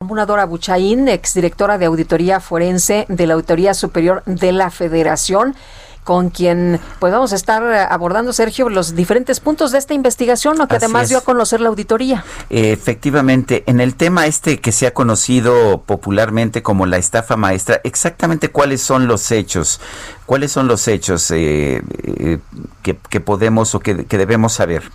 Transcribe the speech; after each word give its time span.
Dora 0.00 0.44
Buchaín, 0.44 1.08
exdirectora 1.08 1.76
de 1.76 1.86
Auditoría 1.86 2.38
Forense 2.38 3.04
de 3.08 3.26
la 3.26 3.34
Auditoría 3.34 3.74
Superior 3.74 4.22
de 4.26 4.52
la 4.52 4.70
Federación, 4.70 5.56
con 6.04 6.30
quien 6.30 6.80
pues 7.00 7.12
vamos 7.12 7.32
a 7.32 7.34
estar 7.34 7.64
abordando, 7.90 8.32
Sergio, 8.32 8.68
los 8.68 8.94
diferentes 8.94 9.40
puntos 9.40 9.72
de 9.72 9.78
esta 9.78 9.94
investigación, 9.94 10.56
lo 10.56 10.68
que 10.68 10.76
Así 10.76 10.84
además 10.84 11.02
es. 11.02 11.08
dio 11.08 11.18
a 11.18 11.22
conocer 11.22 11.60
la 11.60 11.70
auditoría. 11.70 12.24
Efectivamente, 12.48 13.64
en 13.66 13.80
el 13.80 13.96
tema 13.96 14.26
este 14.26 14.60
que 14.60 14.70
se 14.70 14.86
ha 14.86 14.94
conocido 14.94 15.82
popularmente 15.82 16.62
como 16.62 16.86
la 16.86 16.98
estafa 16.98 17.36
maestra, 17.36 17.80
exactamente 17.82 18.50
cuáles 18.50 18.80
son 18.80 19.08
los 19.08 19.32
hechos, 19.32 19.80
cuáles 20.26 20.52
son 20.52 20.68
los 20.68 20.86
hechos 20.86 21.28
eh, 21.32 21.82
eh, 22.04 22.38
que, 22.84 22.96
que 22.96 23.18
podemos 23.18 23.74
o 23.74 23.80
que, 23.80 24.06
que 24.06 24.16
debemos 24.16 24.52
saber. 24.52 24.92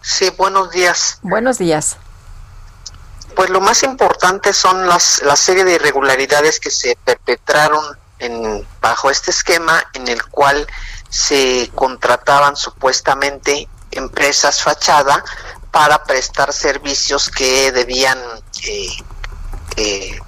Sí, 0.00 0.28
buenos 0.38 0.70
días. 0.70 1.18
Buenos 1.22 1.58
días. 1.58 1.96
Pues 3.34 3.50
lo 3.50 3.60
más 3.60 3.82
importante 3.82 4.52
son 4.52 4.86
las 4.86 5.22
la 5.22 5.36
serie 5.36 5.64
de 5.64 5.74
irregularidades 5.74 6.60
que 6.60 6.70
se 6.70 6.96
perpetraron 7.04 7.84
en, 8.18 8.66
bajo 8.80 9.10
este 9.10 9.30
esquema 9.30 9.82
en 9.92 10.08
el 10.08 10.24
cual 10.26 10.66
se 11.08 11.70
contrataban 11.74 12.56
supuestamente 12.56 13.68
empresas 13.90 14.62
fachada 14.62 15.24
para 15.70 16.04
prestar 16.04 16.52
servicios 16.52 17.30
que 17.30 17.72
debían 17.72 18.18
eh, 18.68 18.88
eh, 19.76 20.18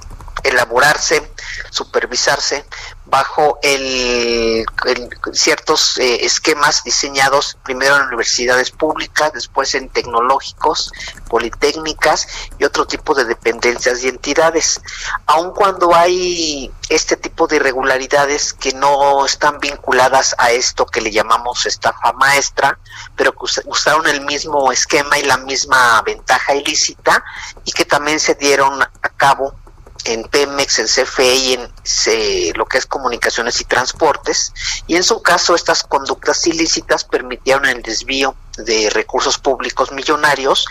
elaborarse, 0.43 1.31
supervisarse 1.71 2.65
bajo 3.05 3.59
el, 3.63 4.65
ciertos 5.33 5.99
eh, 5.99 6.25
esquemas 6.25 6.83
diseñados 6.85 7.57
primero 7.63 7.97
en 7.97 8.03
universidades 8.03 8.71
públicas, 8.71 9.33
después 9.33 9.75
en 9.75 9.89
tecnológicos, 9.89 10.91
politécnicas 11.29 12.27
y 12.59 12.65
otro 12.65 12.87
tipo 12.87 13.15
de 13.15 13.25
dependencias 13.25 14.03
y 14.03 14.09
entidades. 14.09 14.81
Aun 15.27 15.53
cuando 15.53 15.95
hay 15.95 16.71
este 16.89 17.17
tipo 17.17 17.47
de 17.47 17.57
irregularidades 17.57 18.53
que 18.53 18.73
no 18.73 19.25
están 19.25 19.59
vinculadas 19.61 20.35
a 20.39 20.51
esto 20.51 20.87
que 20.87 21.01
le 21.01 21.11
llamamos 21.13 21.67
estafa 21.67 22.13
maestra, 22.13 22.79
pero 23.15 23.33
que 23.33 23.45
us- 23.45 23.63
usaron 23.67 24.07
el 24.09 24.21
mismo 24.23 24.73
esquema 24.73 25.19
y 25.19 25.23
la 25.23 25.37
misma 25.37 26.03
ventaja 26.03 26.55
ilícita 26.55 27.25
y 27.65 27.73
que 27.73 27.85
también 27.85 28.19
se 28.21 28.35
dieron 28.35 28.83
a 28.83 29.09
cabo 29.17 29.55
en 30.07 30.25
Pemex, 30.25 30.79
en 30.79 30.87
CFE 30.87 31.35
y 31.37 31.53
en 31.55 31.69
se- 31.83 32.53
lo 32.55 32.67
que 32.67 32.79
es 32.79 32.87
comunicaciones 32.87 33.61
y 33.61 33.65
transportes. 33.65 34.53
Y 34.87 34.97
en 34.97 35.03
su 35.03 35.21
caso, 35.23 35.55
estas 35.55 35.83
conductas 35.83 36.47
ilícitas 36.47 37.05
permitieron 37.05 37.67
el 37.67 37.83
desvío 37.83 38.35
de 38.59 38.89
recursos 38.91 39.39
públicos 39.39 39.93
millonarios 39.93 40.67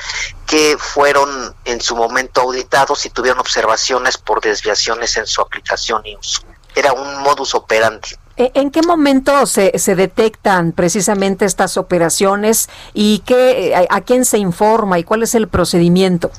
que 0.47 0.75
fueron 0.79 1.55
en 1.65 1.81
su 1.81 1.95
momento 1.95 2.41
auditados 2.41 3.05
y 3.05 3.09
tuvieron 3.09 3.39
observaciones 3.39 4.17
por 4.17 4.41
desviaciones 4.41 5.17
en 5.17 5.27
su 5.27 5.41
aplicación 5.41 6.01
y 6.05 6.15
uso. 6.15 6.41
Era 6.73 6.93
un 6.93 7.21
modus 7.21 7.55
operandi. 7.55 8.09
¿E- 8.37 8.51
¿En 8.55 8.69
qué 8.69 8.81
momento 8.81 9.45
se, 9.45 9.77
se 9.79 9.95
detectan 9.95 10.73
precisamente 10.73 11.45
estas 11.45 11.77
operaciones 11.77 12.69
y 12.93 13.19
qué, 13.19 13.73
a, 13.89 13.95
a 13.95 14.01
quién 14.01 14.25
se 14.25 14.37
informa 14.39 14.99
y 14.99 15.03
cuál 15.05 15.23
es 15.23 15.35
el 15.35 15.47
procedimiento? 15.47 16.31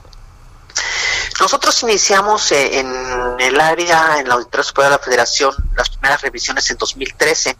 Nosotros 1.40 1.82
iniciamos 1.82 2.50
eh, 2.52 2.78
en 2.78 3.36
el 3.38 3.60
área, 3.60 4.18
en 4.18 4.28
la 4.28 4.34
Auditoría 4.34 4.64
Superior 4.64 4.92
de 4.92 4.98
la 4.98 5.04
Federación, 5.04 5.54
las 5.76 5.90
primeras 5.90 6.22
revisiones 6.22 6.70
en 6.70 6.78
2013. 6.78 7.56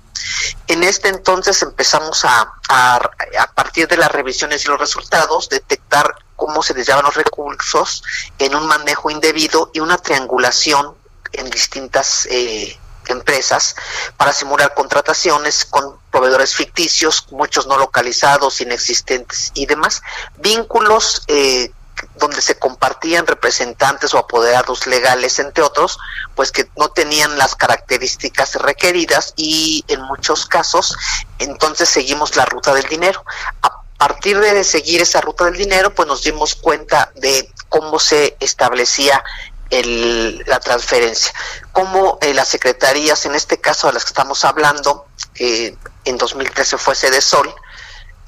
En 0.69 0.83
este 0.83 1.09
entonces 1.09 1.63
empezamos 1.63 2.25
a, 2.25 2.53
a, 2.69 3.53
partir 3.55 3.87
de 3.87 3.97
las 3.97 4.11
revisiones 4.11 4.65
y 4.65 4.69
los 4.69 4.81
resultados, 4.81 5.49
detectar 5.49 6.15
cómo 6.37 6.63
se 6.63 6.75
desviaban 6.75 7.05
los 7.05 7.15
recursos 7.15 8.03
en 8.39 8.55
un 8.55 8.67
manejo 8.67 9.11
indebido 9.11 9.71
y 9.75 9.81
una 9.81 9.99
triangulación 9.99 10.95
en 11.33 11.51
distintas 11.51 12.27
eh, 12.31 12.79
empresas 13.09 13.77
para 14.17 14.33
simular 14.33 14.75
contrataciones 14.75 15.65
con 15.65 15.99
proveedores 16.11 16.55
ficticios, 16.55 17.27
muchos 17.31 17.67
no 17.67 17.77
localizados, 17.77 18.61
inexistentes 18.61 19.53
y 19.55 19.67
demás, 19.67 20.03
vínculos 20.39 21.23
eh, 21.29 21.71
donde 22.17 22.43
se 22.43 22.59
compartían 22.59 23.27
representantes 23.27 24.15
o 24.15 24.19
apoderados 24.19 24.87
legales, 24.87 25.39
entre 25.39 25.63
otros, 25.63 25.99
pues 26.35 26.53
que 26.53 26.69
no 26.77 26.89
tenían 26.89 27.39
las 27.39 27.55
características 27.55 28.55
requeridas 28.57 29.33
y 29.37 29.85
en 29.89 30.03
muchos 30.03 30.47
casos 30.47 30.97
entonces 31.39 31.89
seguimos 31.89 32.37
la 32.37 32.45
ruta 32.45 32.75
del 32.75 32.87
dinero. 32.89 33.25
A 33.63 33.83
partir 33.99 34.39
de 34.39 34.63
seguir 34.65 35.01
esa 35.01 35.21
ruta 35.21 35.45
del 35.47 35.57
dinero, 35.57 35.95
pues 35.95 36.07
nos 36.07 36.23
dimos 36.23 36.55
cuenta 36.55 37.13
de 37.17 37.51
cómo 37.69 37.99
se 37.99 38.37
establecía 38.41 39.25
el, 39.71 40.45
la 40.47 40.61
transferencia, 40.61 41.33
cómo 41.73 42.19
eh, 42.21 42.35
las 42.35 42.49
secretarías, 42.49 43.25
en 43.27 43.35
este 43.35 43.59
caso 43.59 43.87
de 43.87 43.95
las 43.95 44.05
que 44.05 44.11
estamos 44.11 44.45
hablando, 44.45 45.07
en 45.39 46.17
2013 46.17 46.79
fue 46.79 46.95
Sede 46.95 47.21
Sol, 47.21 47.55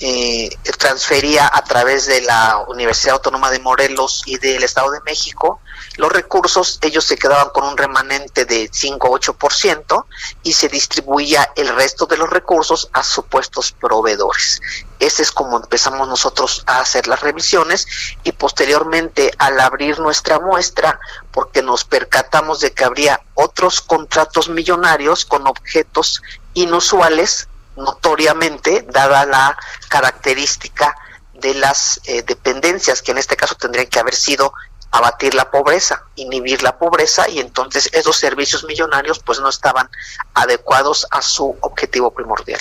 eh, 0.01 0.51
transfería 0.79 1.51
a 1.53 1.63
través 1.65 2.07
de 2.07 2.21
la 2.23 2.65
Universidad 2.69 3.15
Autónoma 3.15 3.51
de 3.51 3.59
Morelos 3.59 4.23
y 4.27 4.39
del 4.39 4.63
Estado 4.63 4.91
de 4.91 5.01
México 5.01 5.61
los 5.99 6.13
recursos, 6.13 6.79
ellos 6.83 7.05
se 7.05 7.17
quedaban 7.17 7.51
con 7.51 7.65
un 7.65 7.77
remanente 7.77 8.45
de 8.45 8.71
5 8.73 9.09
o 9.09 9.19
8% 9.19 10.05
y 10.45 10.53
se 10.53 10.69
distribuía 10.69 11.51
el 11.57 11.75
resto 11.75 12.07
de 12.07 12.17
los 12.17 12.31
recursos 12.31 12.89
a 12.93 13.03
supuestos 13.03 13.73
proveedores. 13.73 14.61
Ese 15.01 15.23
es 15.23 15.33
como 15.33 15.57
empezamos 15.57 16.07
nosotros 16.07 16.63
a 16.67 16.79
hacer 16.79 17.09
las 17.09 17.21
revisiones 17.21 17.89
y 18.23 18.31
posteriormente 18.31 19.33
al 19.39 19.59
abrir 19.59 19.99
nuestra 19.99 20.39
muestra, 20.39 21.01
porque 21.33 21.63
nos 21.63 21.85
percatamos 21.85 22.61
de 22.61 22.73
que 22.73 22.85
habría 22.85 23.21
otros 23.35 23.81
contratos 23.81 24.49
millonarios 24.49 25.25
con 25.25 25.49
objetos 25.49 26.23
inusuales, 26.55 27.49
notoriamente, 27.79 28.87
dada 28.91 29.25
la 29.25 29.57
característica 29.89 30.95
de 31.35 31.55
las 31.55 32.01
eh, 32.05 32.23
dependencias, 32.23 33.01
que 33.01 33.13
en 33.13 33.19
este 33.19 33.37
caso 33.37 33.55
tendrían 33.55 33.87
que 33.87 33.99
haber 33.99 34.15
sido 34.15 34.53
abatir 34.91 35.35
la 35.35 35.51
pobreza, 35.51 36.05
inhibir 36.17 36.63
la 36.63 36.79
pobreza, 36.79 37.29
y 37.29 37.41
entonces 37.41 37.91
esos 37.93 38.17
servicios 38.17 38.65
millonarios 38.65 39.19
pues 39.21 39.41
no 39.41 39.49
estaban 39.49 39.89
adecuados 40.35 41.07
a 41.11 41.23
su 41.23 41.57
objetivo 41.61 42.11
primordial. 42.11 42.61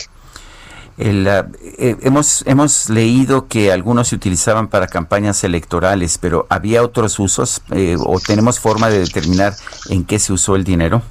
El, 0.98 1.28
ah, 1.28 1.48
eh, 1.78 1.96
hemos, 2.02 2.44
hemos 2.48 2.90
leído 2.90 3.48
que 3.48 3.72
algunos 3.72 4.10
se 4.10 4.16
utilizaban 4.16 4.68
para 4.68 4.88
campañas 4.88 5.44
electorales, 5.44 6.18
pero 6.18 6.48
¿había 6.50 6.84
otros 6.84 7.20
usos 7.20 7.62
eh, 7.72 7.96
o 8.00 8.20
tenemos 8.20 8.60
forma 8.60 8.90
de 8.90 9.00
determinar 9.00 9.56
en 9.90 10.06
qué 10.06 10.18
se 10.18 10.34
usó 10.34 10.56
el 10.56 10.64
dinero? 10.64 11.04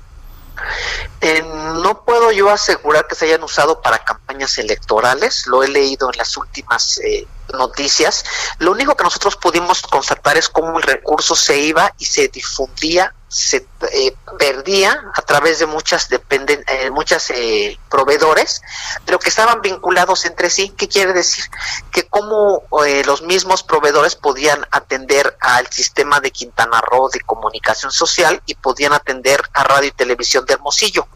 Eh, 1.20 1.42
no 1.42 2.04
puedo 2.04 2.30
yo 2.32 2.50
asegurar 2.50 3.06
que 3.06 3.14
se 3.14 3.26
hayan 3.26 3.42
usado 3.42 3.80
para 3.80 4.04
campañas 4.04 4.58
electorales, 4.58 5.46
lo 5.46 5.62
he 5.62 5.68
leído 5.68 6.10
en 6.10 6.18
las 6.18 6.36
últimas 6.36 6.98
eh, 6.98 7.26
noticias. 7.52 8.24
Lo 8.58 8.72
único 8.72 8.96
que 8.96 9.04
nosotros 9.04 9.36
pudimos 9.36 9.82
constatar 9.82 10.36
es 10.36 10.48
cómo 10.48 10.78
el 10.78 10.82
recurso 10.82 11.34
se 11.34 11.58
iba 11.58 11.92
y 11.98 12.04
se 12.04 12.28
difundía, 12.28 13.14
se 13.28 13.66
eh, 13.92 14.14
perdía 14.38 15.02
a 15.14 15.22
través 15.22 15.58
de 15.58 15.66
muchas 15.66 16.08
dependen, 16.08 16.64
eh, 16.68 16.90
muchas 16.90 17.30
eh, 17.30 17.78
proveedores, 17.90 18.62
pero 19.04 19.18
que 19.18 19.28
estaban 19.28 19.60
vinculados 19.62 20.24
entre 20.26 20.48
sí. 20.48 20.72
¿Qué 20.76 20.88
quiere 20.88 21.12
decir? 21.12 21.44
Que 21.90 22.06
como 22.06 22.62
eh, 22.86 23.02
los 23.04 23.22
mismos 23.22 23.64
proveedores 23.64 24.14
podían 24.14 24.66
atender 24.70 25.36
al 25.40 25.66
sistema 25.68 26.20
de 26.20 26.30
Quintana 26.30 26.80
Roo 26.80 27.08
de 27.08 27.20
comunicación 27.20 27.90
social 27.90 28.42
y 28.46 28.54
podían 28.54 28.92
atender 28.92 29.42
a 29.52 29.64
radio 29.64 29.88
y 29.88 29.92
televisión 29.92 30.46
de 30.46 30.54
Hermosillo. 30.54 31.08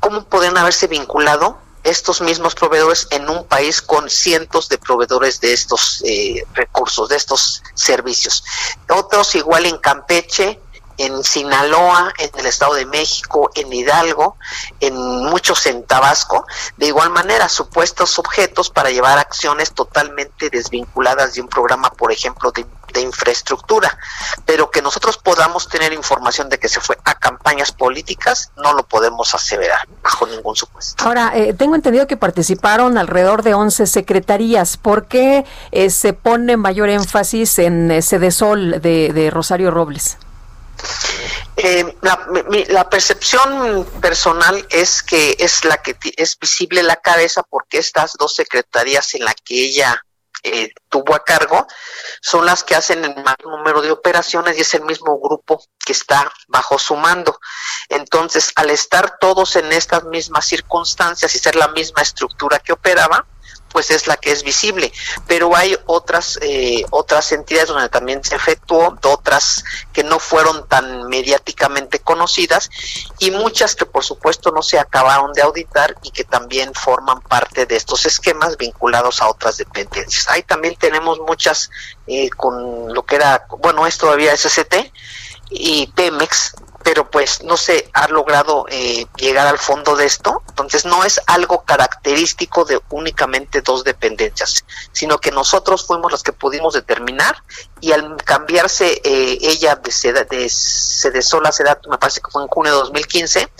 ¿Cómo 0.00 0.24
podían 0.24 0.56
haberse 0.58 0.86
vinculado 0.86 1.58
estos 1.82 2.20
mismos 2.20 2.54
proveedores 2.54 3.06
en 3.10 3.30
un 3.30 3.46
país 3.46 3.80
con 3.80 4.10
cientos 4.10 4.68
de 4.68 4.78
proveedores 4.78 5.40
de 5.40 5.54
estos 5.54 6.02
eh, 6.04 6.44
recursos, 6.52 7.08
de 7.08 7.16
estos 7.16 7.62
servicios? 7.74 8.44
Otros 8.90 9.34
igual 9.34 9.64
en 9.64 9.78
Campeche 9.78 10.60
en 10.98 11.22
Sinaloa, 11.22 12.12
en 12.18 12.30
el 12.38 12.46
Estado 12.46 12.74
de 12.74 12.84
México, 12.84 13.50
en 13.54 13.72
Hidalgo, 13.72 14.36
en 14.80 14.94
muchos 14.96 15.64
en 15.66 15.84
Tabasco, 15.84 16.44
de 16.76 16.86
igual 16.86 17.10
manera 17.10 17.48
supuestos 17.48 18.18
objetos 18.18 18.68
para 18.68 18.90
llevar 18.90 19.18
acciones 19.18 19.72
totalmente 19.72 20.50
desvinculadas 20.50 21.34
de 21.34 21.40
un 21.40 21.48
programa, 21.48 21.90
por 21.90 22.12
ejemplo, 22.12 22.52
de, 22.52 22.66
infraestructura, 22.98 23.96
pero 24.44 24.72
que 24.72 24.82
nosotros 24.82 25.18
podamos 25.18 25.68
tener 25.68 25.92
información 25.92 26.48
de 26.48 26.58
que 26.58 26.68
se 26.68 26.80
fue 26.80 26.98
a 27.04 27.14
campañas 27.14 27.70
políticas, 27.70 28.50
no 28.56 28.72
lo 28.72 28.82
podemos 28.82 29.32
aseverar 29.36 29.86
bajo 30.02 30.26
ningún 30.26 30.56
supuesto. 30.56 31.04
Ahora, 31.04 31.30
eh, 31.32 31.54
tengo 31.54 31.76
entendido 31.76 32.08
que 32.08 32.16
participaron 32.16 32.98
alrededor 32.98 33.44
de 33.44 33.54
11 33.54 33.86
secretarías. 33.86 34.76
¿Por 34.78 35.06
qué 35.06 35.44
eh, 35.70 35.90
se 35.90 36.12
pone 36.12 36.56
mayor 36.56 36.88
énfasis 36.88 37.60
en 37.60 37.92
ese 37.92 38.18
de 38.18 38.32
Sol 38.32 38.80
de 38.80 39.30
Rosario 39.32 39.70
Robles? 39.70 40.18
Eh, 41.56 41.96
la, 42.02 42.88
percepción 42.88 43.84
personal 44.00 44.64
es 44.70 45.02
que 45.02 45.36
es 45.40 45.64
la 45.64 45.78
que 45.78 45.96
es 46.16 46.38
visible 46.38 46.82
la 46.84 46.96
cabeza 46.96 47.42
porque 47.42 47.78
estas 47.78 48.12
dos 48.12 48.34
secretarías 48.34 49.14
en 49.14 49.24
la 49.24 49.34
que 49.34 49.64
ella 49.64 50.00
eh, 50.44 50.72
tuvo 50.88 51.16
a 51.16 51.24
cargo 51.24 51.66
son 52.20 52.46
las 52.46 52.62
que 52.62 52.76
hacen 52.76 53.04
el 53.04 53.16
mayor 53.16 53.46
número 53.46 53.82
de 53.82 53.90
operaciones 53.90 54.56
y 54.56 54.60
es 54.60 54.72
el 54.74 54.82
mismo 54.82 55.18
grupo 55.18 55.60
que 55.84 55.92
está 55.92 56.32
bajo 56.46 56.78
su 56.78 56.94
mando. 56.94 57.40
Entonces, 57.88 58.52
al 58.54 58.70
estar 58.70 59.18
todos 59.18 59.56
en 59.56 59.72
estas 59.72 60.04
mismas 60.04 60.46
circunstancias 60.46 61.34
y 61.34 61.38
ser 61.40 61.56
la 61.56 61.68
misma 61.68 62.02
estructura 62.02 62.60
que 62.60 62.72
operaba, 62.72 63.26
pues 63.72 63.90
es 63.90 64.06
la 64.06 64.16
que 64.16 64.32
es 64.32 64.42
visible, 64.42 64.92
pero 65.26 65.54
hay 65.56 65.76
otras 65.86 66.38
eh, 66.42 66.84
otras 66.90 67.32
entidades 67.32 67.68
donde 67.68 67.88
también 67.88 68.24
se 68.24 68.36
efectuó, 68.36 68.96
otras 69.04 69.64
que 69.92 70.04
no 70.04 70.18
fueron 70.18 70.66
tan 70.68 71.08
mediáticamente 71.08 72.00
conocidas 72.00 72.70
y 73.18 73.30
muchas 73.30 73.74
que 73.74 73.86
por 73.86 74.04
supuesto 74.04 74.50
no 74.50 74.62
se 74.62 74.78
acabaron 74.78 75.32
de 75.32 75.42
auditar 75.42 75.96
y 76.02 76.10
que 76.10 76.24
también 76.24 76.74
forman 76.74 77.20
parte 77.20 77.66
de 77.66 77.76
estos 77.76 78.06
esquemas 78.06 78.56
vinculados 78.56 79.20
a 79.22 79.28
otras 79.28 79.56
dependencias. 79.56 80.28
Ahí 80.28 80.42
también 80.42 80.76
tenemos 80.76 81.18
muchas 81.20 81.70
eh, 82.06 82.30
con 82.30 82.92
lo 82.92 83.04
que 83.04 83.16
era, 83.16 83.46
bueno, 83.58 83.86
es 83.86 83.98
todavía 83.98 84.36
SCT 84.36 84.92
y 85.50 85.86
Pemex, 85.88 86.54
pero 86.88 87.10
pues 87.10 87.42
no 87.44 87.58
se 87.58 87.90
ha 87.92 88.08
logrado 88.08 88.64
eh, 88.70 89.06
llegar 89.18 89.46
al 89.46 89.58
fondo 89.58 89.94
de 89.94 90.06
esto. 90.06 90.42
Entonces 90.48 90.86
no 90.86 91.04
es 91.04 91.20
algo 91.26 91.62
característico 91.62 92.64
de 92.64 92.80
únicamente 92.88 93.60
dos 93.60 93.84
dependencias, 93.84 94.64
sino 94.90 95.18
que 95.18 95.30
nosotros 95.30 95.86
fuimos 95.86 96.10
los 96.10 96.22
que 96.22 96.32
pudimos 96.32 96.72
determinar 96.72 97.42
y 97.82 97.92
al 97.92 98.16
cambiarse 98.24 99.02
eh, 99.04 99.36
ella 99.42 99.76
de, 99.76 99.92
seda, 99.92 100.24
de 100.24 100.48
Sedesola 100.48 101.52
Sedato, 101.52 101.90
me 101.90 101.98
parece 101.98 102.22
que 102.22 102.30
fue 102.30 102.42
en 102.42 102.48
junio 102.48 102.72
de 102.72 102.78
2015, 102.78 103.52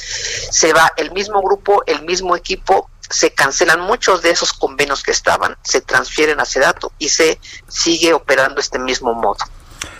se 0.51 0.73
va 0.73 0.91
el 0.97 1.13
mismo 1.13 1.43
grupo, 1.43 1.83
el 1.85 2.07
mismo 2.07 2.35
equipo, 2.35 2.89
se 3.11 3.33
cancelan 3.33 3.83
muchos 3.83 4.23
de 4.23 4.31
esos 4.31 4.55
convenios 4.55 5.03
que 5.03 5.11
estaban, 5.11 5.55
se 5.63 5.83
transfieren 5.83 6.41
a 6.41 6.47
Sedato 6.47 6.93
y 6.99 7.11
se 7.11 7.39
sigue 7.69 8.15
operando 8.15 8.59
este 8.59 8.79
mismo 8.79 9.13
modo. 9.13 9.45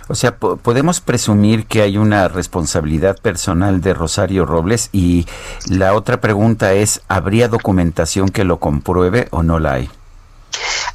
O 0.09 0.15
sea, 0.15 0.37
podemos 0.37 1.01
presumir 1.01 1.67
que 1.67 1.83
hay 1.83 1.99
una 1.99 2.29
responsabilidad 2.29 3.19
personal 3.19 3.83
de 3.83 3.93
Rosario 3.93 4.47
Robles 4.47 4.89
y 4.91 5.27
la 5.69 5.95
otra 5.95 6.21
pregunta 6.21 6.73
es, 6.73 7.03
¿habría 7.09 7.49
documentación 7.49 8.31
que 8.31 8.45
lo 8.45 8.59
compruebe 8.59 9.29
o 9.31 9.43
no 9.43 9.59
la 9.59 9.75
hay? 9.75 9.91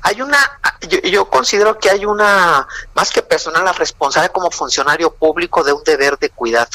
Hay 0.01 0.21
una, 0.21 0.37
yo, 0.89 0.99
yo, 1.01 1.29
considero 1.29 1.77
que 1.77 1.91
hay 1.91 2.05
una, 2.05 2.67
más 2.95 3.11
que 3.11 3.21
personal, 3.21 3.63
la 3.63 3.73
responsable 3.73 4.29
como 4.29 4.49
funcionario 4.49 5.13
público 5.13 5.63
de 5.63 5.73
un 5.73 5.83
deber 5.83 6.17
de 6.17 6.29
cuidado 6.29 6.71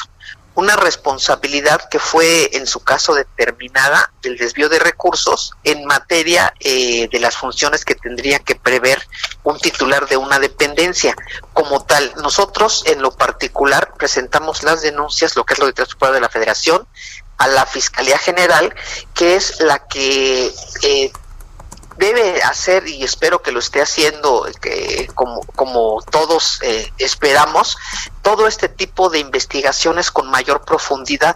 una 0.54 0.74
responsabilidad 0.76 1.88
que 1.88 1.98
fue 1.98 2.50
en 2.56 2.66
su 2.66 2.80
caso 2.80 3.14
determinada 3.14 4.12
del 4.22 4.36
desvío 4.36 4.68
de 4.68 4.80
recursos 4.80 5.52
en 5.62 5.84
materia 5.84 6.52
eh, 6.60 7.08
de 7.10 7.20
las 7.20 7.36
funciones 7.36 7.84
que 7.84 7.94
tendría 7.94 8.40
que 8.40 8.56
prever 8.56 9.06
un 9.44 9.58
titular 9.58 10.08
de 10.08 10.16
una 10.16 10.38
dependencia. 10.38 11.14
Como 11.52 11.84
tal, 11.84 12.12
nosotros 12.16 12.82
en 12.86 13.02
lo 13.02 13.12
particular 13.12 13.94
presentamos 13.96 14.62
las 14.64 14.82
denuncias, 14.82 15.36
lo 15.36 15.44
que 15.44 15.54
es 15.54 15.60
lo 15.60 15.66
de 15.66 15.72
de 15.78 16.20
la 16.20 16.28
Federación, 16.28 16.86
a 17.38 17.46
la 17.46 17.64
Fiscalía 17.64 18.18
General, 18.18 18.74
que 19.14 19.36
es 19.36 19.60
la 19.60 19.86
que 19.86 20.52
eh, 20.82 21.12
debe 21.98 22.42
hacer 22.42 22.86
y 22.86 23.02
espero 23.02 23.42
que 23.42 23.52
lo 23.52 23.58
esté 23.58 23.82
haciendo 23.82 24.48
que 24.60 25.08
como, 25.14 25.40
como 25.56 26.00
todos 26.10 26.60
eh, 26.62 26.92
esperamos 26.98 27.76
todo 28.28 28.46
este 28.46 28.68
tipo 28.68 29.08
de 29.08 29.20
investigaciones 29.20 30.10
con 30.10 30.30
mayor 30.30 30.62
profundidad. 30.62 31.34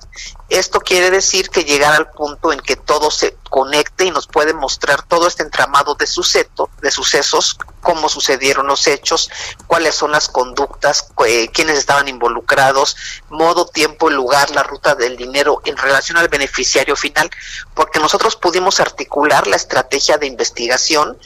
Esto 0.51 0.79
quiere 0.79 1.11
decir 1.11 1.49
que 1.49 1.65
llegar 1.65 1.95
al 1.95 2.11
punto 2.11 2.53
en 2.53 2.61
que 2.61 2.77
todo 2.77 3.11
se 3.11 3.35
conecte 3.49 4.05
y 4.05 4.11
nos 4.11 4.27
puede 4.27 4.53
mostrar 4.53 5.01
todo 5.01 5.27
este 5.27 5.43
entramado 5.43 5.95
de 5.95 6.07
suceso, 6.07 6.69
de 6.83 6.91
sucesos, 6.91 7.57
cómo 7.81 8.11
sucedieron 8.11 8.67
los 8.67 8.87
hechos, 8.87 9.31
cuáles 9.67 9.95
son 9.95 10.13
las 10.13 10.29
conductas, 10.29 11.09
eh, 11.27 11.49
quiénes 11.51 11.79
estaban 11.79 12.09
involucrados, 12.09 12.95
modo, 13.31 13.65
tiempo 13.65 14.11
y 14.11 14.13
lugar, 14.13 14.51
la 14.51 14.63
ruta 14.63 14.95
del 14.95 15.17
dinero 15.17 15.63
en 15.65 15.79
relación 15.79 16.19
al 16.19 16.29
beneficiario 16.29 16.95
final, 16.95 17.31
porque 17.73 18.01
nosotros 18.01 18.37
pudimos 18.37 18.81
articular 18.81 19.47
la 19.47 19.57
estrategia 19.57 20.19
de 20.19 20.27
investigación 20.27 21.17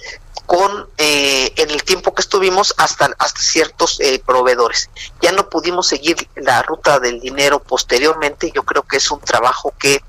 con 0.47 0.89
eh, 0.97 1.53
en 1.57 1.71
el 1.71 1.83
tiempo 1.83 2.15
que 2.15 2.23
estuvimos 2.23 2.75
hasta 2.79 3.11
hasta 3.19 3.41
ciertos 3.41 4.01
eh, 4.01 4.23
proveedores. 4.25 4.91
Ya 5.21 5.33
no 5.33 5.49
pudimos 5.49 5.89
seguir 5.89 6.29
la 6.37 6.63
ruta 6.63 6.99
del 7.01 7.21
dinero 7.21 7.61
posteriormente 7.61 8.53
yo 8.55 8.63
creo 8.63 8.83
que 8.83 8.97
es 8.97 9.11
un 9.11 9.21
trabajo 9.21 9.75
que 9.79 10.03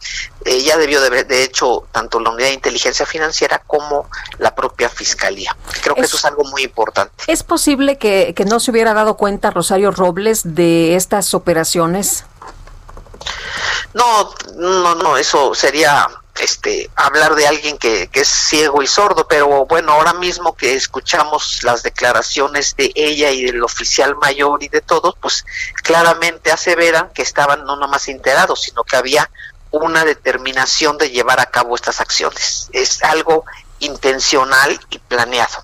eh, 0.45 0.63
ya 0.63 0.78
debió 0.78 1.01
de, 1.01 1.24
de 1.24 1.44
hecho 1.44 1.88
tanto 1.92 2.19
la 2.19 2.30
unidad 2.30 2.48
de 2.50 2.54
inteligencia 2.54 3.06
financiera 3.06 3.62
como 3.66 4.10
la 4.38 4.56
propia 4.56 4.89
fiscalía. 4.89 5.56
Creo 5.81 5.95
que 5.95 6.01
eso 6.01 6.18
es 6.18 6.25
algo 6.25 6.44
muy 6.45 6.63
importante. 6.63 7.12
Es 7.28 7.44
posible 7.44 7.98
que, 7.98 8.33
que 8.36 8.45
no 8.45 8.60
se 8.60 8.72
hubiera 8.72 8.94
dado 8.94 9.18
cuenta 9.18 9.51
Rosario 9.51 9.92
Robles 9.92 10.56
de 10.56 10.95
estas 10.95 11.33
operaciones 11.33 12.25
no 13.94 14.33
no 14.56 14.95
no 14.95 15.18
eso 15.18 15.54
sería 15.56 16.07
este 16.39 16.89
hablar 16.95 17.36
de 17.36 17.48
alguien 17.48 17.78
que, 17.78 18.07
que, 18.07 18.22
es 18.22 18.28
ciego 18.28 18.81
y 18.81 18.88
sordo, 18.88 19.28
pero 19.28 19.66
bueno, 19.66 19.94
ahora 19.94 20.13
mismo 20.13 20.56
que 20.56 20.75
escuchamos 20.75 21.63
las 21.63 21.84
declaraciones 21.84 22.75
de 22.75 22.92
ella 22.95 23.31
y 23.31 23.44
del 23.44 23.63
oficial 23.63 24.16
mayor 24.16 24.63
y 24.63 24.69
de 24.69 24.81
todos, 24.81 25.16
pues 25.19 25.45
claramente 25.84 26.51
aseveran 26.51 27.10
que 27.13 27.22
estaban 27.22 27.66
no 27.66 27.75
nomás 27.75 28.07
enterados, 28.07 28.62
sino 28.62 28.84
que 28.84 28.95
había 28.95 29.30
una 29.72 30.06
determinación 30.06 30.98
de 30.98 31.10
llevar 31.10 31.39
a 31.39 31.48
cabo 31.48 31.75
estas 31.75 32.01
acciones. 32.01 32.69
Es 32.72 33.04
algo 33.04 33.45
intencional 33.80 34.80
y 34.90 35.00
planeado. 35.00 35.63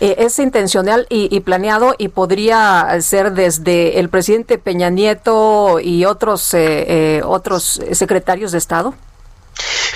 Eh, 0.00 0.16
es 0.18 0.38
intencional 0.38 1.06
y, 1.08 1.40
planeado 1.40 1.94
y 1.96 2.08
podría 2.08 2.88
ser 3.00 3.32
desde 3.32 3.98
el 3.98 4.08
presidente 4.08 4.58
Peña 4.58 4.90
Nieto 4.90 5.80
y 5.80 6.04
otros 6.04 6.52
eh, 6.54 7.16
eh, 7.18 7.22
otros 7.24 7.80
secretarios 7.92 8.52
de 8.52 8.58
Estado. 8.58 8.94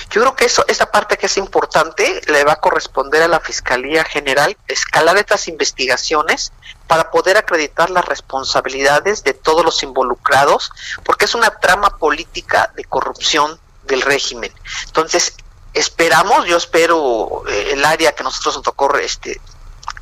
Yo 0.09 0.21
creo 0.21 0.35
que 0.35 0.45
eso, 0.45 0.65
esa 0.67 0.91
parte 0.91 1.17
que 1.17 1.27
es 1.27 1.37
importante 1.37 2.21
le 2.27 2.43
va 2.43 2.53
a 2.53 2.55
corresponder 2.57 3.21
a 3.23 3.27
la 3.27 3.39
Fiscalía 3.39 4.03
General 4.03 4.57
escalar 4.67 5.17
estas 5.17 5.47
investigaciones 5.47 6.51
para 6.87 7.11
poder 7.11 7.37
acreditar 7.37 7.89
las 7.89 8.05
responsabilidades 8.05 9.23
de 9.23 9.33
todos 9.33 9.63
los 9.63 9.83
involucrados, 9.83 10.71
porque 11.03 11.25
es 11.25 11.35
una 11.35 11.49
trama 11.51 11.97
política 11.97 12.71
de 12.75 12.83
corrupción 12.83 13.59
del 13.83 14.01
régimen. 14.01 14.51
Entonces, 14.87 15.33
esperamos, 15.73 16.45
yo 16.45 16.57
espero 16.57 17.43
eh, 17.47 17.69
el 17.71 17.85
área 17.85 18.13
que 18.13 18.23
nosotros 18.23 18.55
nos 18.55 18.63
tocó 18.63 18.93
este, 18.97 19.39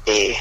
eh, 0.06 0.36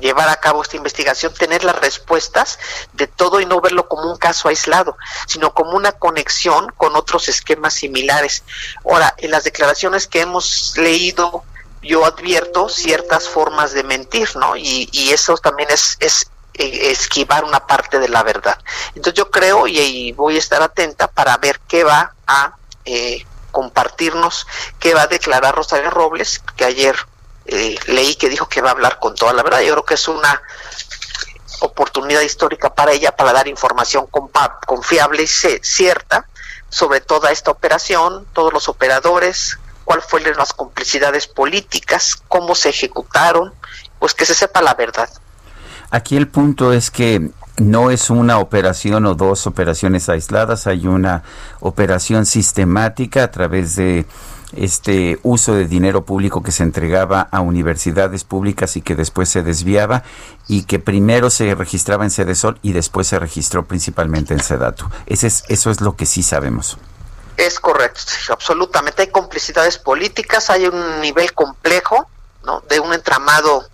llevar 0.00 0.28
a 0.28 0.36
cabo 0.36 0.62
esta 0.62 0.76
investigación, 0.76 1.34
tener 1.34 1.64
las 1.64 1.76
respuestas 1.76 2.58
de 2.92 3.06
todo 3.06 3.40
y 3.40 3.46
no 3.46 3.60
verlo 3.60 3.88
como 3.88 4.10
un 4.10 4.18
caso 4.18 4.48
aislado, 4.48 4.96
sino 5.26 5.54
como 5.54 5.72
una 5.72 5.92
conexión 5.92 6.72
con 6.76 6.96
otros 6.96 7.28
esquemas 7.28 7.74
similares. 7.74 8.42
Ahora, 8.84 9.14
en 9.18 9.30
las 9.30 9.44
declaraciones 9.44 10.06
que 10.06 10.20
hemos 10.20 10.76
leído, 10.76 11.44
yo 11.82 12.04
advierto 12.04 12.68
ciertas 12.68 13.28
formas 13.28 13.72
de 13.72 13.84
mentir, 13.84 14.36
¿no? 14.36 14.56
Y, 14.56 14.88
eso 15.10 15.36
también 15.36 15.70
es, 15.70 15.96
es 16.00 16.30
eh, 16.54 16.90
esquivar 16.90 17.44
una 17.44 17.66
parte 17.66 17.98
de 17.98 18.08
la 18.08 18.22
verdad. 18.22 18.58
Entonces 18.94 19.14
yo 19.14 19.30
creo 19.30 19.66
y, 19.66 20.12
voy 20.12 20.36
a 20.36 20.38
estar 20.38 20.62
atenta 20.62 21.08
para 21.08 21.36
ver 21.38 21.60
qué 21.66 21.84
va 21.84 22.14
a 22.26 22.54
eh, 22.84 23.24
compartirnos, 23.50 24.46
qué 24.78 24.94
va 24.94 25.02
a 25.02 25.06
declarar 25.06 25.54
Rosario 25.54 25.90
Robles, 25.90 26.42
que 26.56 26.64
ayer 26.64 26.96
eh, 27.50 27.76
leí 27.86 28.14
que 28.14 28.28
dijo 28.28 28.48
que 28.48 28.60
va 28.60 28.68
a 28.68 28.72
hablar 28.72 28.98
con 28.98 29.14
toda 29.14 29.32
la 29.32 29.42
verdad. 29.42 29.60
Yo 29.60 29.72
creo 29.72 29.84
que 29.84 29.94
es 29.94 30.08
una 30.08 30.40
oportunidad 31.60 32.20
histórica 32.22 32.74
para 32.74 32.92
ella 32.92 33.12
para 33.12 33.32
dar 33.32 33.48
información 33.48 34.06
confiable 34.66 35.24
y 35.24 35.26
cierta 35.26 36.26
sobre 36.68 37.00
toda 37.00 37.32
esta 37.32 37.50
operación, 37.50 38.26
todos 38.32 38.52
los 38.52 38.68
operadores, 38.68 39.58
cuáles 39.84 40.04
fueron 40.04 40.36
las 40.36 40.52
complicidades 40.52 41.26
políticas, 41.26 42.22
cómo 42.28 42.54
se 42.54 42.68
ejecutaron, 42.68 43.52
pues 43.98 44.14
que 44.14 44.24
se 44.24 44.34
sepa 44.34 44.62
la 44.62 44.74
verdad. 44.74 45.10
Aquí 45.90 46.16
el 46.16 46.28
punto 46.28 46.72
es 46.72 46.90
que 46.90 47.30
no 47.56 47.90
es 47.90 48.08
una 48.08 48.38
operación 48.38 49.04
o 49.06 49.16
dos 49.16 49.48
operaciones 49.48 50.08
aisladas, 50.08 50.68
hay 50.68 50.86
una 50.86 51.24
operación 51.58 52.24
sistemática 52.24 53.24
a 53.24 53.30
través 53.32 53.74
de 53.74 54.06
este 54.56 55.18
uso 55.22 55.54
de 55.54 55.66
dinero 55.66 56.04
público 56.04 56.42
que 56.42 56.52
se 56.52 56.62
entregaba 56.62 57.28
a 57.30 57.40
universidades 57.40 58.24
públicas 58.24 58.76
y 58.76 58.82
que 58.82 58.94
después 58.94 59.28
se 59.28 59.42
desviaba 59.42 60.02
y 60.48 60.64
que 60.64 60.78
primero 60.78 61.30
se 61.30 61.54
registraba 61.54 62.04
en 62.04 62.10
Cedesol 62.10 62.58
y 62.62 62.72
después 62.72 63.06
se 63.06 63.18
registró 63.18 63.66
principalmente 63.66 64.34
en 64.34 64.40
Sedatu. 64.40 64.86
Ese 65.06 65.26
es, 65.26 65.44
eso 65.48 65.70
es 65.70 65.80
lo 65.80 65.96
que 65.96 66.06
sí 66.06 66.22
sabemos. 66.22 66.78
Es 67.36 67.58
correcto, 67.58 68.00
absolutamente. 68.30 69.02
Hay 69.02 69.08
complicidades 69.08 69.78
políticas, 69.78 70.50
hay 70.50 70.66
un 70.66 71.00
nivel 71.00 71.32
complejo 71.32 72.08
¿no? 72.44 72.62
de 72.68 72.80
un 72.80 72.92
entramado 72.92 73.64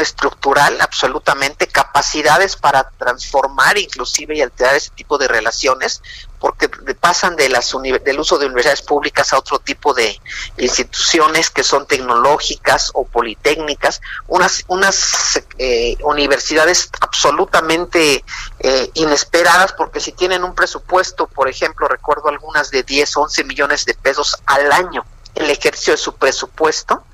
estructural 0.00 0.80
absolutamente, 0.80 1.66
capacidades 1.66 2.56
para 2.56 2.90
transformar 2.90 3.78
inclusive 3.78 4.36
y 4.36 4.42
alterar 4.42 4.74
ese 4.74 4.90
tipo 4.90 5.18
de 5.18 5.28
relaciones, 5.28 6.02
porque 6.38 6.68
pasan 6.94 7.36
de 7.36 7.48
las 7.48 7.72
del 8.04 8.20
uso 8.20 8.38
de 8.38 8.46
universidades 8.46 8.82
públicas 8.82 9.32
a 9.32 9.38
otro 9.38 9.58
tipo 9.58 9.94
de 9.94 10.20
instituciones 10.58 11.50
que 11.50 11.62
son 11.62 11.86
tecnológicas 11.86 12.90
o 12.94 13.04
politécnicas, 13.04 14.00
unas, 14.26 14.64
unas 14.68 15.42
eh, 15.58 15.96
universidades 16.02 16.90
absolutamente 17.00 18.24
eh, 18.58 18.90
inesperadas, 18.94 19.72
porque 19.72 20.00
si 20.00 20.12
tienen 20.12 20.44
un 20.44 20.54
presupuesto, 20.54 21.26
por 21.26 21.48
ejemplo, 21.48 21.88
recuerdo 21.88 22.28
algunas 22.28 22.70
de 22.70 22.82
10, 22.82 23.16
11 23.16 23.44
millones 23.44 23.84
de 23.84 23.94
pesos 23.94 24.36
al 24.46 24.70
año, 24.72 25.04
el 25.34 25.50
ejercicio 25.50 25.92
de 25.92 25.98
su 25.98 26.14
presupuesto, 26.14 27.04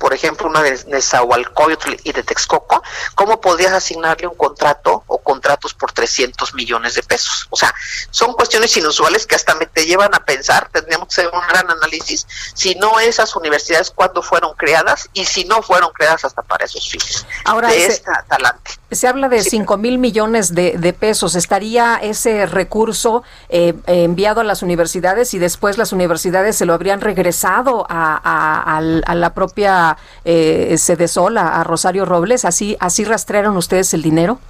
por 0.00 0.14
ejemplo, 0.14 0.48
una 0.48 0.62
de 0.62 0.82
Nezahualcóyotl 0.86 1.92
y 2.04 2.12
de 2.12 2.22
Texcoco, 2.22 2.82
¿cómo 3.14 3.38
podrías 3.38 3.74
asignarle 3.74 4.26
un 4.26 4.34
contrato 4.34 5.04
o 5.06 5.18
contratos 5.18 5.74
por 5.74 5.92
300 5.92 6.54
millones 6.54 6.94
de 6.94 7.02
pesos? 7.02 7.46
O 7.50 7.56
sea, 7.56 7.74
son 8.10 8.32
cuestiones 8.32 8.74
inusuales 8.78 9.26
que 9.26 9.34
hasta 9.34 9.54
me 9.56 9.66
te 9.66 9.84
llevan 9.84 10.14
a 10.14 10.24
pensar, 10.24 10.70
tendríamos 10.72 11.08
que 11.08 11.20
hacer 11.20 11.30
un 11.34 11.46
gran 11.46 11.70
análisis, 11.70 12.26
si 12.54 12.74
no 12.76 12.98
esas 12.98 13.36
universidades, 13.36 13.90
cuándo 13.90 14.22
fueron 14.22 14.54
creadas 14.56 15.10
y 15.12 15.26
si 15.26 15.44
no 15.44 15.60
fueron 15.60 15.92
creadas 15.92 16.24
hasta 16.24 16.40
para 16.40 16.64
esos 16.64 16.88
fines. 16.88 17.26
Ahora, 17.44 17.68
de 17.68 17.90
se, 17.90 18.02
talante. 18.26 18.70
Se 18.90 19.06
habla 19.06 19.28
de 19.28 19.42
5 19.42 19.76
mil 19.76 19.98
millones 19.98 20.54
de, 20.54 20.96
pesos. 20.98 21.34
¿Estaría 21.34 21.96
ese 21.96 22.46
recurso 22.46 23.22
eh, 23.50 23.74
enviado 23.86 24.40
a 24.40 24.44
las 24.44 24.62
universidades 24.62 25.34
y 25.34 25.38
después 25.38 25.76
las 25.76 25.92
universidades 25.92 26.56
se 26.56 26.64
lo 26.64 26.72
habrían 26.72 27.02
regresado 27.02 27.86
a 27.88 28.80
la 28.80 29.34
propia 29.34 29.89
eh, 30.24 30.76
Cedesol, 30.78 31.38
a, 31.38 31.62
Rosario 31.64 32.04
Robles? 32.04 32.44
¿Así, 32.44 32.76
¿Así 32.80 33.04
rastrearon 33.04 33.56
ustedes 33.56 33.94
el 33.94 34.02
dinero? 34.02 34.40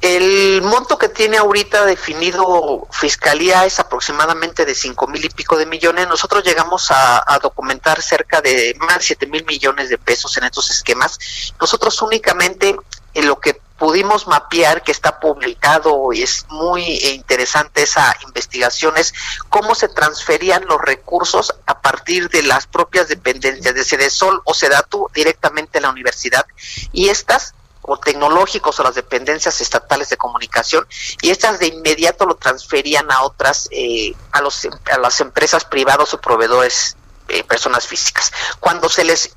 El 0.00 0.60
monto 0.60 0.98
que 0.98 1.08
tiene 1.08 1.38
ahorita 1.38 1.86
definido 1.86 2.86
Fiscalía 2.90 3.64
es 3.64 3.80
aproximadamente 3.80 4.66
de 4.66 4.74
cinco 4.74 5.06
mil 5.06 5.24
y 5.24 5.30
pico 5.30 5.56
de 5.56 5.64
millones. 5.64 6.06
Nosotros 6.06 6.44
llegamos 6.44 6.90
a, 6.90 7.38
documentar 7.42 8.02
cerca 8.02 8.42
de 8.42 8.76
más 8.80 8.98
de 8.98 9.02
siete 9.04 9.26
mil 9.26 9.46
millones 9.46 9.88
de 9.88 9.96
pesos 9.96 10.36
en 10.36 10.44
estos 10.44 10.70
esquemas. 10.70 11.18
Nosotros 11.58 12.02
únicamente 12.02 12.76
en 13.14 13.26
lo 13.26 13.40
que 13.40 13.60
pudimos 13.78 14.26
mapear 14.26 14.82
que 14.82 14.92
está 14.92 15.18
publicado 15.18 16.12
y 16.12 16.22
es 16.22 16.46
muy 16.48 16.82
interesante 16.82 17.82
esa 17.82 18.16
investigación 18.24 18.96
es 18.96 19.12
cómo 19.48 19.74
se 19.74 19.88
transferían 19.88 20.64
los 20.66 20.80
recursos 20.80 21.54
a 21.66 21.80
partir 21.80 22.28
de 22.28 22.42
las 22.42 22.66
propias 22.66 23.08
dependencias 23.08 23.74
de 23.74 23.84
Cedesol 23.84 24.40
o 24.44 24.54
Sedatu 24.54 25.10
directamente 25.14 25.78
a 25.78 25.82
la 25.82 25.90
universidad. 25.90 26.46
Y 26.92 27.08
estas 27.08 27.54
o 27.86 27.98
tecnológicos 27.98 28.80
o 28.80 28.82
las 28.82 28.94
dependencias 28.94 29.60
estatales 29.60 30.08
de 30.08 30.16
comunicación 30.16 30.86
y 31.20 31.30
estas 31.30 31.58
de 31.58 31.66
inmediato 31.66 32.24
lo 32.24 32.36
transferían 32.36 33.10
a 33.12 33.22
otras 33.22 33.68
eh, 33.72 34.14
a 34.32 34.40
los 34.40 34.66
a 34.90 34.98
las 34.98 35.20
empresas 35.20 35.66
privadas 35.66 36.14
o 36.14 36.20
proveedores 36.20 36.96
eh, 37.28 37.42
personas 37.44 37.86
físicas. 37.86 38.32
Cuando 38.60 38.88
se 38.88 39.04
les 39.04 39.34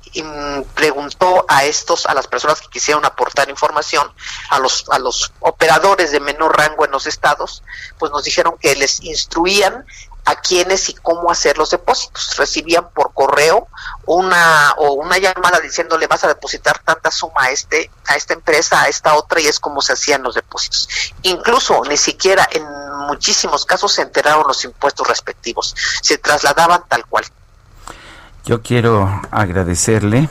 preguntó 0.74 1.44
a 1.48 1.64
estos, 1.64 2.06
a 2.06 2.14
las 2.14 2.26
personas 2.26 2.60
que 2.60 2.68
quisieron 2.68 3.04
aportar 3.04 3.48
información, 3.48 4.12
a 4.50 4.58
los, 4.58 4.84
a 4.90 4.98
los 4.98 5.32
operadores 5.40 6.10
de 6.10 6.20
menor 6.20 6.56
rango 6.56 6.84
en 6.84 6.90
los 6.90 7.06
estados, 7.06 7.62
pues 7.98 8.12
nos 8.12 8.24
dijeron 8.24 8.56
que 8.60 8.74
les 8.76 9.00
instruían 9.02 9.86
a 10.28 10.36
quiénes 10.36 10.90
y 10.90 10.94
cómo 10.94 11.30
hacer 11.30 11.56
los 11.56 11.70
depósitos. 11.70 12.36
Recibían 12.36 12.90
por 12.90 13.14
correo 13.14 13.68
una 14.04 14.74
o 14.76 14.92
una 14.92 15.16
llamada 15.16 15.58
diciéndole 15.58 16.06
vas 16.06 16.22
a 16.24 16.28
depositar 16.28 16.80
tanta 16.80 17.10
suma 17.10 17.44
a 17.44 17.50
este 17.50 17.90
a 18.06 18.16
esta 18.16 18.34
empresa, 18.34 18.82
a 18.82 18.88
esta 18.88 19.14
otra 19.14 19.40
y 19.40 19.46
es 19.46 19.58
como 19.58 19.80
se 19.80 19.94
hacían 19.94 20.22
los 20.22 20.34
depósitos. 20.34 20.88
Incluso 21.22 21.82
ni 21.88 21.96
siquiera 21.96 22.46
en 22.52 22.62
muchísimos 23.06 23.64
casos 23.64 23.92
se 23.94 24.02
enteraron 24.02 24.46
los 24.46 24.62
impuestos 24.64 25.08
respectivos, 25.08 25.74
se 26.02 26.18
trasladaban 26.18 26.84
tal 26.88 27.06
cual. 27.06 27.24
Yo 28.48 28.62
quiero 28.62 29.06
agradecerle. 29.30 30.26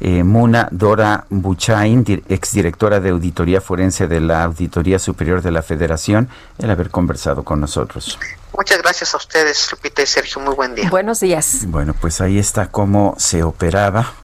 Eh, 0.00 0.24
Muna 0.24 0.66
Dora 0.72 1.24
Buchain, 1.30 2.04
exdirectora 2.28 2.98
de 2.98 3.10
Auditoría 3.10 3.60
Forense 3.60 4.08
de 4.08 4.20
la 4.20 4.42
Auditoría 4.42 4.98
Superior 4.98 5.40
de 5.40 5.52
la 5.52 5.62
Federación, 5.62 6.28
el 6.58 6.68
haber 6.68 6.90
conversado 6.90 7.44
con 7.44 7.60
nosotros. 7.60 8.18
Muchas 8.56 8.82
gracias 8.82 9.14
a 9.14 9.18
ustedes, 9.18 9.70
Lupita 9.70 10.02
y 10.02 10.06
Sergio. 10.06 10.42
Muy 10.42 10.56
buen 10.56 10.74
día. 10.74 10.90
Buenos 10.90 11.20
días. 11.20 11.60
Bueno, 11.68 11.94
pues 12.00 12.20
ahí 12.20 12.40
está 12.40 12.72
cómo 12.72 13.14
se 13.18 13.44
operaba 13.44 14.23